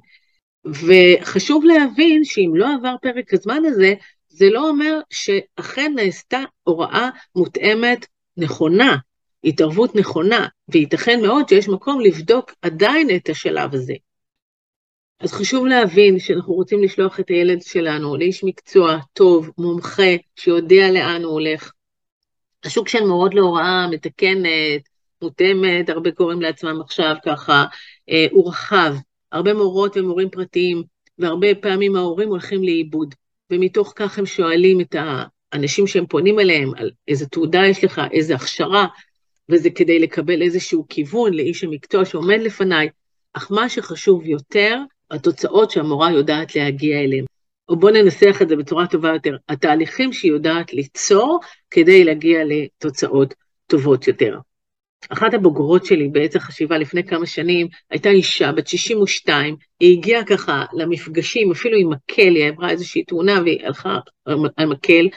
וחשוב 0.67 1.65
להבין 1.65 2.25
שאם 2.25 2.51
לא 2.55 2.75
עבר 2.75 2.95
פרק 3.03 3.35
הזמן 3.35 3.63
הזה, 3.67 3.95
זה 4.37 4.51
לא 4.51 4.69
אומר 4.69 4.99
שאכן 5.11 5.93
נעשתה 5.97 6.41
הוראה 6.63 7.09
מותאמת 7.37 8.07
נכונה, 8.37 8.97
התערבות 9.45 9.97
נכונה, 9.97 10.47
וייתכן 10.69 11.21
מאוד 11.23 11.49
שיש 11.49 11.69
מקום 11.69 12.01
לבדוק 12.01 12.53
עדיין 12.63 13.17
את 13.17 13.29
השלב 13.29 13.75
הזה. 13.75 13.95
אז 15.21 15.33
חשוב 15.33 15.67
להבין 15.67 16.19
שאנחנו 16.19 16.55
רוצים 16.55 16.83
לשלוח 16.83 17.21
את 17.21 17.29
הילד 17.29 17.63
שלנו 17.63 18.17
לאיש 18.17 18.45
מקצוע 18.45 18.99
טוב, 19.13 19.51
מומחה, 19.59 20.13
שיודע 20.37 20.91
לאן 20.91 21.23
הוא 21.23 21.33
הולך. 21.33 21.73
השוק 22.65 22.89
של 22.89 23.05
מורות 23.05 23.35
להוראה 23.35 23.87
מתקנת, 23.91 24.83
מותאמת, 25.23 25.89
הרבה 25.89 26.11
קוראים 26.13 26.43
לעצמם 26.43 26.81
עכשיו 26.81 27.15
ככה, 27.25 27.65
אה, 28.11 28.27
הוא 28.31 28.49
רחב. 28.49 28.95
הרבה 29.33 29.55
מורות 29.55 29.97
ומורים 29.97 30.31
פרטיים, 30.31 30.83
והרבה 31.19 31.55
פעמים 31.55 31.97
ההורים 31.97 32.29
הולכים 32.29 32.63
לאיבוד. 32.63 33.15
ומתוך 33.53 33.93
כך 33.97 34.19
הם 34.19 34.27
שואלים 34.27 34.81
את 34.81 34.95
האנשים 35.53 35.87
שהם 35.87 36.07
פונים 36.07 36.41
אליהם, 36.41 36.75
על 36.77 36.91
איזה 37.09 37.27
תעודה 37.27 37.67
יש 37.67 37.85
לך, 37.85 38.01
איזה 38.13 38.35
הכשרה, 38.35 38.87
וזה 39.49 39.71
כדי 39.71 39.99
לקבל 39.99 40.43
איזשהו 40.43 40.87
כיוון 40.89 41.35
לאיש 41.35 41.65
המקצוע 41.65 42.05
שעומד 42.05 42.39
לפניי, 42.41 42.89
אך 43.33 43.53
מה 43.53 43.69
שחשוב 43.69 44.27
יותר, 44.27 44.79
התוצאות 45.11 45.71
שהמורה 45.71 46.13
יודעת 46.13 46.57
להגיע 46.57 47.01
אליהם. 47.01 47.25
או 47.69 47.77
בואו 47.77 47.93
ננסח 47.93 48.43
את 48.43 48.49
זה 48.49 48.57
בצורה 48.57 48.87
טובה 48.87 49.09
יותר, 49.09 49.37
התהליכים 49.49 50.13
שהיא 50.13 50.33
יודעת 50.33 50.73
ליצור 50.73 51.41
כדי 51.71 52.05
להגיע 52.05 52.41
לתוצאות 52.45 53.35
טובות 53.67 54.09
יותר. 54.09 54.39
אחת 55.09 55.35
הבוגרות 55.35 55.85
שלי 55.85 56.09
בעץ 56.09 56.37
החשיבה 56.37 56.79
לפני 56.79 57.05
כמה 57.05 57.27
שנים 57.27 57.69
הייתה 57.91 58.09
אישה 58.09 58.53
בת 58.53 58.67
62, 58.67 59.57
היא 59.81 59.99
הגיעה 59.99 60.25
ככה 60.25 60.65
למפגשים, 60.73 61.51
אפילו 61.51 61.79
עם 61.79 61.91
מקל, 61.91 62.35
היא 62.35 62.49
עברה 62.49 62.71
איזושהי 62.71 63.05
תאונה 63.05 63.41
והיא 63.45 63.67
הלכה 63.67 63.99
על 64.57 64.67
מקל, 64.67 65.09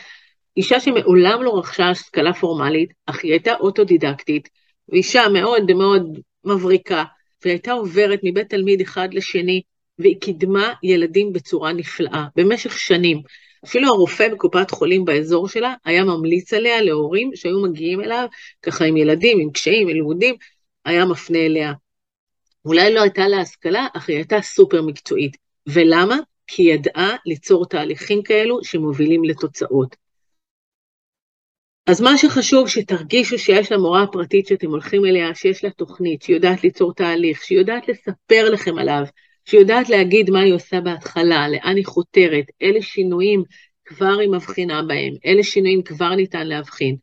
אישה 0.57 0.79
שמעולם 0.79 1.43
לא 1.43 1.49
רכשה 1.57 1.89
השכלה 1.89 2.33
פורמלית, 2.33 2.93
אך 3.05 3.23
היא 3.23 3.31
הייתה 3.31 3.53
אוטודידקטית, 3.55 4.49
ואישה 4.89 5.29
מאוד 5.33 5.73
מאוד 5.73 6.19
מבריקה, 6.45 7.03
והיא 7.43 7.53
הייתה 7.53 7.71
עוברת 7.71 8.19
מבית 8.23 8.49
תלמיד 8.49 8.81
אחד 8.81 9.13
לשני, 9.13 9.61
והיא 9.99 10.21
קידמה 10.21 10.73
ילדים 10.83 11.33
בצורה 11.33 11.73
נפלאה, 11.73 12.25
במשך 12.35 12.79
שנים. 12.79 13.21
אפילו 13.65 13.87
הרופא 13.87 14.27
בקופת 14.27 14.71
חולים 14.71 15.05
באזור 15.05 15.47
שלה 15.47 15.73
היה 15.85 16.03
ממליץ 16.03 16.53
עליה 16.53 16.81
להורים 16.81 17.31
שהיו 17.35 17.61
מגיעים 17.61 18.01
אליו, 18.01 18.27
ככה 18.61 18.85
עם 18.85 18.97
ילדים, 18.97 19.39
עם 19.39 19.51
קשיים, 19.51 19.87
עם 19.87 19.95
לימודים, 19.95 20.35
היה 20.85 21.05
מפנה 21.05 21.39
אליה. 21.39 21.73
אולי 22.65 22.93
לא 22.93 23.01
הייתה 23.01 23.27
לה 23.27 23.37
השכלה, 23.41 23.87
אך 23.93 24.09
היא 24.09 24.17
הייתה 24.17 24.41
סופר 24.41 24.81
מקצועית. 24.81 25.37
ולמה? 25.67 26.17
כי 26.47 26.63
היא 26.63 26.73
ידעה 26.73 27.15
ליצור 27.25 27.65
תהליכים 27.65 28.23
כאלו 28.23 28.63
שמובילים 28.63 29.23
לתוצאות. 29.23 29.95
אז 31.85 32.01
מה 32.01 32.17
שחשוב 32.17 32.67
שתרגישו 32.67 33.37
שיש 33.37 33.71
למורה 33.71 34.03
הפרטית 34.03 34.47
שאתם 34.47 34.69
הולכים 34.69 35.05
אליה, 35.05 35.35
שיש 35.35 35.63
לה 35.63 35.69
תוכנית, 35.69 36.21
שהיא 36.21 36.35
יודעת 36.35 36.63
ליצור 36.63 36.93
תהליך, 36.93 37.43
שהיא 37.43 37.59
יודעת 37.59 37.87
לספר 37.87 38.49
לכם 38.49 38.77
עליו, 38.77 39.03
שיודעת 39.49 39.89
להגיד 39.89 40.29
מה 40.29 40.41
היא 40.41 40.53
עושה 40.53 40.81
בהתחלה, 40.81 41.49
לאן 41.49 41.75
היא 41.75 41.85
חותרת, 41.85 42.45
אלה 42.61 42.81
שינויים 42.81 43.43
כבר 43.85 44.19
היא 44.19 44.29
מבחינה 44.29 44.81
בהם, 44.83 45.13
אלה 45.25 45.43
שינויים 45.43 45.81
כבר 45.83 46.15
ניתן 46.15 46.47
להבחין. 46.47 46.95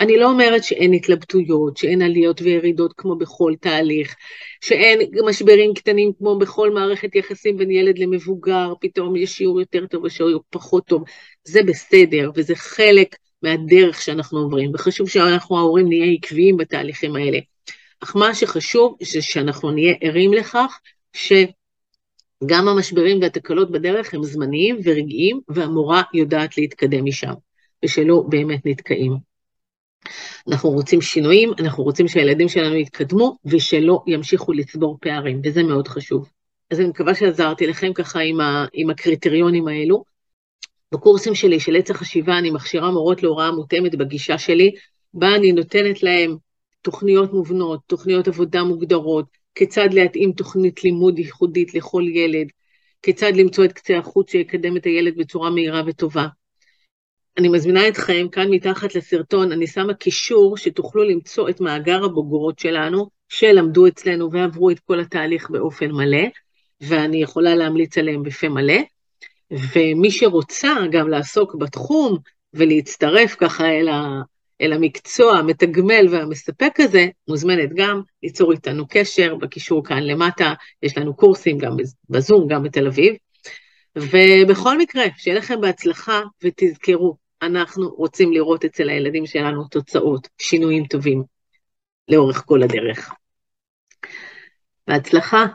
אני 0.00 0.16
לא 0.16 0.30
אומרת 0.30 0.64
שאין 0.64 0.92
התלבטויות, 0.92 1.76
שאין 1.76 2.02
עליות 2.02 2.42
וירידות 2.42 2.92
כמו 2.96 3.16
בכל 3.16 3.52
תהליך, 3.60 4.14
שאין 4.60 4.98
משברים 5.26 5.74
קטנים 5.74 6.12
כמו 6.18 6.38
בכל 6.38 6.70
מערכת 6.70 7.14
יחסים 7.14 7.56
בין 7.56 7.70
ילד 7.70 7.98
למבוגר, 7.98 8.72
פתאום 8.80 9.16
יש 9.16 9.32
שיעור 9.32 9.60
יותר 9.60 9.86
טוב 9.86 10.04
ושיעור 10.04 10.42
פחות 10.50 10.86
טוב. 10.86 11.04
זה 11.44 11.62
בסדר, 11.62 12.30
וזה 12.36 12.54
חלק 12.54 13.16
מהדרך 13.42 14.02
שאנחנו 14.02 14.38
עוברים, 14.38 14.70
וחשוב 14.74 15.08
שאנחנו 15.08 15.58
ההורים 15.58 15.88
נהיה 15.88 16.12
עקביים 16.12 16.56
בתהליכים 16.56 17.16
האלה. 17.16 17.38
אך 18.00 18.16
מה 18.16 18.34
שחשוב 18.34 18.96
זה 19.02 19.22
שאנחנו 19.22 19.70
נהיה 19.70 19.94
ערים 20.00 20.32
לכך 20.32 20.80
ש... 21.12 21.32
גם 22.46 22.68
המשברים 22.68 23.20
והתקלות 23.22 23.70
בדרך 23.70 24.14
הם 24.14 24.22
זמניים 24.22 24.76
ורגעיים, 24.84 25.40
והמורה 25.48 26.02
יודעת 26.14 26.58
להתקדם 26.58 27.04
משם, 27.04 27.32
ושלא 27.84 28.24
באמת 28.28 28.66
נתקעים. 28.66 29.16
אנחנו 30.48 30.70
רוצים 30.70 31.00
שינויים, 31.00 31.50
אנחנו 31.58 31.84
רוצים 31.84 32.08
שהילדים 32.08 32.48
שלנו 32.48 32.74
יתקדמו, 32.74 33.36
ושלא 33.44 34.02
ימשיכו 34.06 34.52
לצבור 34.52 34.98
פערים, 35.00 35.40
וזה 35.44 35.62
מאוד 35.62 35.88
חשוב. 35.88 36.28
אז 36.70 36.80
אני 36.80 36.88
מקווה 36.88 37.14
שעזרתי 37.14 37.66
לכם 37.66 37.92
ככה 37.92 38.20
עם, 38.20 38.40
ה, 38.40 38.66
עם 38.72 38.90
הקריטריונים 38.90 39.68
האלו. 39.68 40.04
בקורסים 40.92 41.34
שלי 41.34 41.60
של 41.60 41.76
עץ 41.76 41.90
החשיבה 41.90 42.38
אני 42.38 42.50
מכשירה 42.50 42.90
מורות 42.90 43.22
להוראה 43.22 43.50
מותאמת 43.50 43.94
בגישה 43.94 44.38
שלי, 44.38 44.74
בה 45.14 45.34
אני 45.34 45.52
נותנת 45.52 46.02
להם 46.02 46.36
תוכניות 46.82 47.32
מובנות, 47.32 47.80
תוכניות 47.86 48.28
עבודה 48.28 48.62
מוגדרות, 48.62 49.26
כיצד 49.56 49.88
להתאים 49.92 50.32
תוכנית 50.32 50.84
לימוד 50.84 51.18
ייחודית 51.18 51.74
לכל 51.74 52.02
ילד, 52.08 52.46
כיצד 53.02 53.32
למצוא 53.36 53.64
את 53.64 53.72
קצה 53.72 53.98
החוט 53.98 54.28
שיקדם 54.28 54.76
את 54.76 54.84
הילד 54.84 55.16
בצורה 55.16 55.50
מהירה 55.50 55.82
וטובה. 55.86 56.26
אני 57.38 57.48
מזמינה 57.48 57.88
אתכם, 57.88 58.26
כאן 58.32 58.50
מתחת 58.50 58.94
לסרטון, 58.94 59.52
אני 59.52 59.66
שמה 59.66 59.94
קישור 59.94 60.56
שתוכלו 60.56 61.04
למצוא 61.04 61.48
את 61.48 61.60
מאגר 61.60 62.04
הבוגרות 62.04 62.58
שלנו, 62.58 63.08
שלמדו 63.28 63.86
אצלנו 63.86 64.32
ועברו 64.32 64.70
את 64.70 64.80
כל 64.80 65.00
התהליך 65.00 65.50
באופן 65.50 65.90
מלא, 65.90 66.24
ואני 66.80 67.22
יכולה 67.22 67.54
להמליץ 67.54 67.98
עליהם 67.98 68.22
בפה 68.22 68.48
מלא. 68.48 68.78
ומי 69.50 70.10
שרוצה 70.10 70.74
גם 70.90 71.08
לעסוק 71.08 71.54
בתחום 71.54 72.18
ולהצטרף 72.54 73.34
ככה 73.34 73.68
אל, 73.68 73.88
ה, 73.88 74.20
אל 74.60 74.72
המקצוע 74.72 75.38
המתגמל 75.38 76.06
והמספק 76.10 76.72
הזה, 76.78 77.06
מוזמנת 77.28 77.70
גם 77.74 78.00
ליצור 78.22 78.52
איתנו 78.52 78.84
קשר 78.88 79.34
בקישור 79.34 79.84
כאן 79.84 80.02
למטה, 80.02 80.54
יש 80.82 80.98
לנו 80.98 81.16
קורסים 81.16 81.58
גם 81.58 81.76
בזום, 82.10 82.48
גם 82.48 82.62
בתל 82.62 82.86
אביב. 82.86 83.14
ובכל 83.96 84.78
מקרה, 84.78 85.04
שיהיה 85.16 85.36
לכם 85.38 85.60
בהצלחה 85.60 86.20
ותזכרו, 86.44 87.16
אנחנו 87.42 87.88
רוצים 87.88 88.32
לראות 88.32 88.64
אצל 88.64 88.88
הילדים 88.88 89.26
שלנו 89.26 89.68
תוצאות, 89.68 90.28
שינויים 90.38 90.86
טובים 90.86 91.22
לאורך 92.08 92.42
כל 92.46 92.62
הדרך. 92.62 93.10
בהצלחה. 94.86 95.46